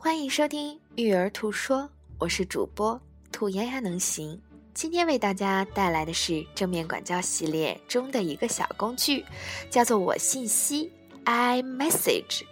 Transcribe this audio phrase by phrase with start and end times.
[0.00, 1.78] 欢迎收听《育儿兔说》，
[2.20, 2.98] 我是主播
[3.32, 4.40] 兔丫丫能行。
[4.72, 9.24] 今天为大家带来的是正面管教系列中的一个小工具，
[9.68, 10.88] 叫做“我信息
[11.24, 12.44] ”（iMessage）。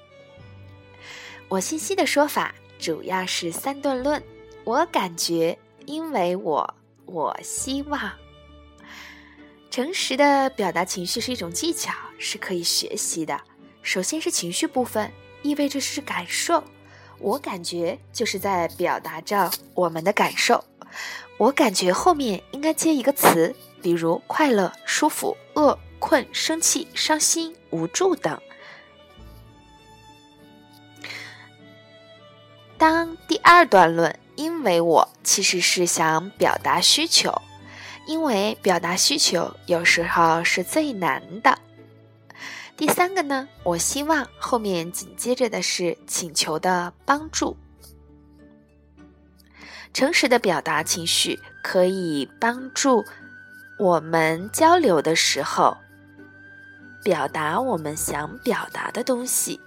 [1.46, 4.20] 我信息的说法主要是三段论：
[4.64, 5.56] 我感觉，
[5.86, 6.74] 因为我，
[7.04, 8.12] 我希望。
[9.70, 13.40] 诚实的表达情绪是一种技巧，是可以学习的。
[13.82, 15.08] 首先是情绪部分，
[15.42, 16.62] 意味着是感受。
[17.18, 20.64] 我感觉就是在表达着我们的感受。
[21.38, 28.40] 我感觉后面应该接一个词，比如快乐、舒服、饿、困、生气、伤心、无助等。
[32.78, 37.42] 当第二段论，因为我其实是想表达需求，
[38.06, 41.58] 因为表达需求有时候是最难的。
[42.76, 47.56] 第三个呢，我希望后面紧接着的是请求的帮助。
[49.94, 53.02] 诚实的表达情绪，可以帮助
[53.78, 55.74] 我们交流的时候
[57.02, 59.58] 表达我们想表达的东西。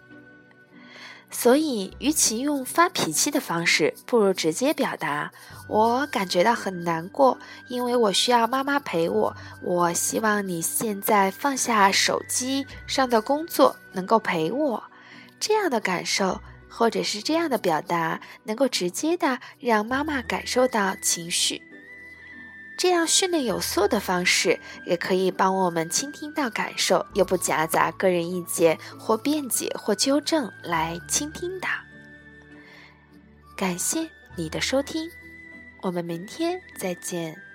[1.32, 5.32] 所以，与其用发脾气的方式，不如直接表达：
[5.68, 9.36] 我感觉到很难过，因为我需要妈妈陪我。
[9.62, 14.84] 我希望你现在放下手机上的工作，能够陪我。
[15.40, 21.62] 这样的感受，或者是这样的表达，能够直接的让妈妈感受到情绪。
[22.80, 31.68] 这样训练有素的方式，也可以帮我们倾听到感受，又不夹杂个人意见或辩解或纠正来倾听的。
[33.58, 35.12] 感谢你的收听，
[35.82, 37.49] 我们明天再见。